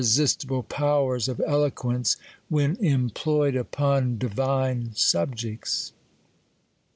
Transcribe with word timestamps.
sistible 0.03 0.67
Powers 0.67 1.27
of 1.27 1.39
Eloquence, 1.45 2.17
when 2.49 2.75
employed 2.77 3.53
u/ 3.53 3.63
jn 3.63 4.17
di 4.17 4.25
vine 4.25 4.89
subjects. 4.95 5.93